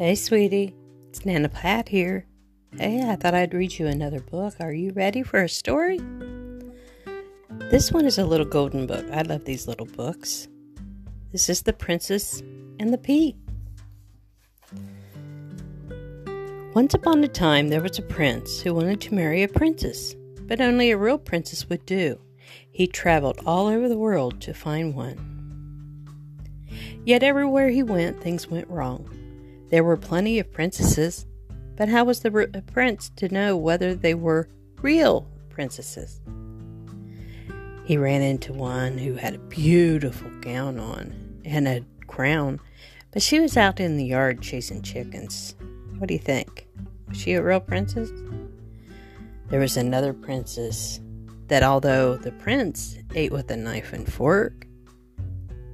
[0.00, 0.76] Hey, sweetie.
[1.08, 2.24] It's Nana Pat here.
[2.76, 4.54] Hey, I thought I'd read you another book.
[4.60, 5.98] Are you ready for a story?
[7.72, 9.04] This one is a little golden book.
[9.10, 10.46] I love these little books.
[11.32, 12.40] This is The Princess
[12.78, 13.36] and the Pea.
[16.74, 20.60] Once upon a time, there was a prince who wanted to marry a princess, but
[20.60, 22.20] only a real princess would do.
[22.70, 25.18] He traveled all over the world to find one.
[27.04, 29.12] Yet everywhere he went, things went wrong.
[29.70, 31.26] There were plenty of princesses,
[31.76, 34.48] but how was the uh, prince to know whether they were
[34.80, 36.20] real princesses?
[37.84, 42.60] He ran into one who had a beautiful gown on and a crown,
[43.10, 45.54] but she was out in the yard chasing chickens.
[45.98, 46.66] What do you think?
[47.08, 48.10] Was she a real princess?
[49.48, 51.00] There was another princess
[51.48, 54.66] that, although the prince ate with a knife and fork,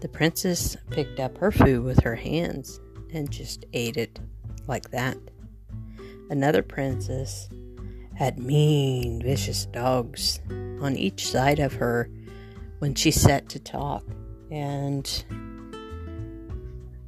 [0.00, 2.80] the princess picked up her food with her hands
[3.12, 4.20] and just ate it
[4.66, 5.16] like that.
[6.30, 7.48] Another princess
[8.14, 10.40] had mean, vicious dogs
[10.80, 12.10] on each side of her
[12.80, 14.04] when she sat to talk,
[14.50, 15.24] and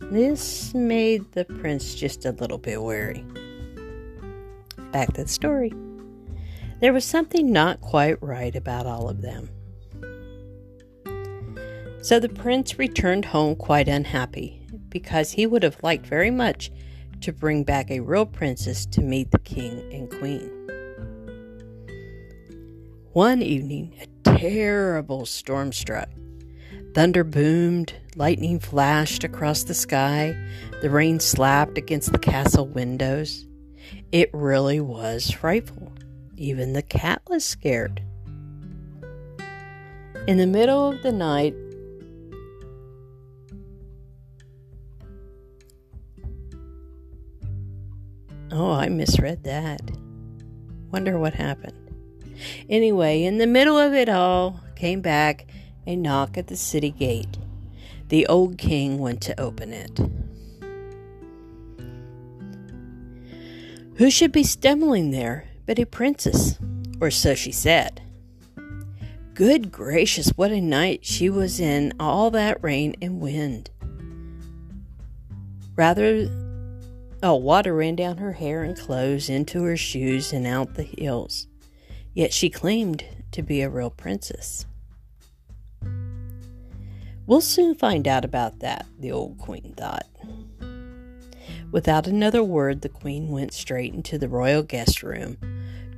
[0.00, 3.24] this made the prince just a little bit wary.
[4.92, 5.72] Back to the story.
[6.80, 9.50] There was something not quite right about all of them.
[12.02, 14.59] So the prince returned home quite unhappy
[14.90, 16.70] because he would have liked very much
[17.20, 20.50] to bring back a real princess to meet the king and queen.
[23.12, 26.08] One evening, a terrible storm struck.
[26.94, 30.36] Thunder boomed, lightning flashed across the sky,
[30.80, 33.46] the rain slapped against the castle windows.
[34.12, 35.92] It really was frightful.
[36.36, 38.02] Even the cat was scared.
[40.26, 41.54] In the middle of the night,
[48.62, 49.80] Oh, I misread that.
[50.92, 51.72] Wonder what happened.
[52.68, 55.46] Anyway, in the middle of it all, came back
[55.86, 57.38] a knock at the city gate.
[58.08, 59.98] The old king went to open it.
[63.96, 66.58] Who should be stumbling there but a princess,
[67.00, 68.02] or so she said.
[69.32, 73.70] Good gracious, what a night she was in, all that rain and wind.
[75.76, 76.28] Rather
[77.22, 81.46] Oh, water ran down her hair and clothes, into her shoes, and out the heels.
[82.14, 84.64] Yet she claimed to be a real princess.
[87.26, 90.06] We'll soon find out about that, the old queen thought.
[91.70, 95.36] Without another word, the queen went straight into the royal guest room,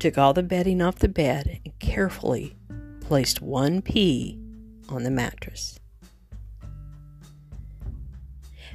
[0.00, 2.56] took all the bedding off the bed, and carefully
[3.00, 4.38] placed one pea
[4.88, 5.78] on the mattress.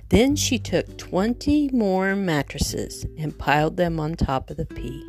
[0.09, 5.03] Then she took 20 more mattresses and piled them on top of the pea.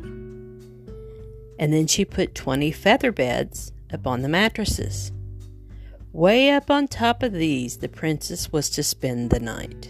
[1.57, 5.11] And then she put 20 feather beds upon the mattresses.
[6.11, 9.89] Way up on top of these, the princess was to spend the night.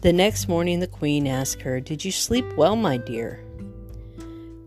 [0.00, 3.44] The next morning, the queen asked her, Did you sleep well, my dear?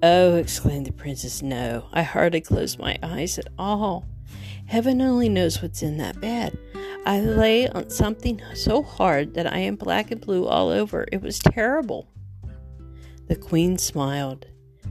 [0.04, 4.06] Oh, exclaimed the princess, no, I hardly closed my eyes at all.
[4.66, 6.58] Heaven only knows what's in that bed.
[7.06, 11.06] I lay on something so hard that I am black and blue all over.
[11.12, 12.08] It was terrible.
[13.28, 14.48] The queen smiled.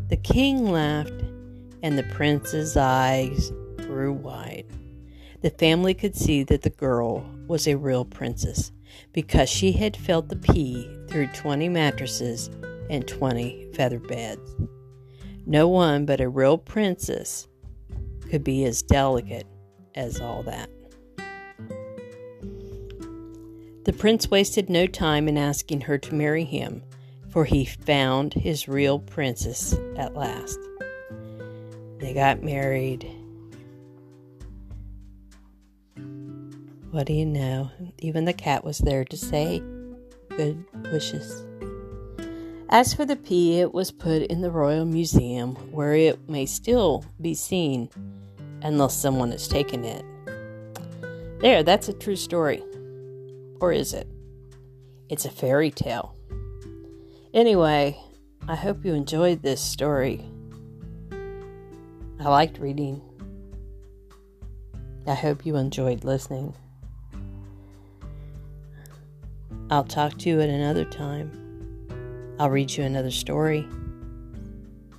[0.09, 1.23] The king laughed,
[1.83, 4.67] and the prince's eyes grew wide.
[5.41, 8.73] The family could see that the girl was a real princess
[9.13, 12.51] because she had felt the pea through 20 mattresses
[12.91, 14.55] and 20 feather beds.
[15.47, 17.49] No one but a real princess
[18.33, 19.47] could be as delicate
[19.95, 20.71] as all that.
[23.85, 26.83] The prince wasted no time in asking her to marry him,
[27.29, 30.59] for he found his real princess at last.
[31.99, 33.07] They got married.
[36.91, 37.71] What do you know?
[37.99, 39.59] Even the cat was there to say
[40.31, 41.45] good wishes.
[42.73, 47.05] As for the pea, it was put in the Royal Museum, where it may still
[47.21, 47.91] be seen
[48.63, 50.03] unless someone has taken it.
[51.43, 52.63] There, that's a true story.
[53.61, 54.09] Or is it?
[55.11, 56.17] It's a fairy tale.
[57.35, 58.01] Anyway,
[58.49, 60.25] I hope you enjoyed this story.
[62.21, 63.03] I liked reading.
[65.07, 66.55] I hope you enjoyed listening.
[69.71, 71.42] I'll talk to you at another time.
[72.43, 73.69] I'll read you another story.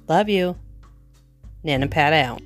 [0.08, 0.56] Love you.
[1.62, 2.42] Nana Pat out.